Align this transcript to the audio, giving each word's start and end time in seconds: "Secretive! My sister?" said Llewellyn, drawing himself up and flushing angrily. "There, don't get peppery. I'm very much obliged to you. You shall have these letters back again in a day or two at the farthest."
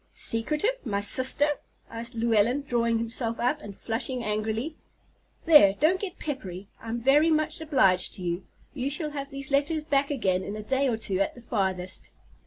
"Secretive! 0.09 0.83
My 0.83 0.99
sister?" 0.99 1.59
said 1.91 2.15
Llewellyn, 2.15 2.63
drawing 2.63 2.97
himself 2.97 3.39
up 3.39 3.61
and 3.61 3.77
flushing 3.77 4.23
angrily. 4.23 4.75
"There, 5.45 5.75
don't 5.79 5.99
get 5.99 6.17
peppery. 6.17 6.69
I'm 6.79 6.99
very 6.99 7.29
much 7.29 7.61
obliged 7.61 8.15
to 8.15 8.23
you. 8.23 8.43
You 8.73 8.89
shall 8.89 9.11
have 9.11 9.29
these 9.29 9.51
letters 9.51 9.83
back 9.83 10.09
again 10.09 10.41
in 10.43 10.55
a 10.55 10.63
day 10.63 10.87
or 10.87 10.97
two 10.97 11.19
at 11.19 11.35
the 11.35 11.41
farthest." 11.41 12.09